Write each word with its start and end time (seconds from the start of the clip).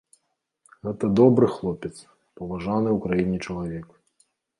Гэта 0.85 1.09
добры 1.19 1.49
хлопец, 1.55 1.91
паважаны 2.39 2.89
ў 2.95 2.97
краіне 3.05 3.37
чалавек. 3.45 3.87